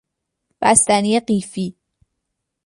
[0.61, 1.75] بستنی قیفی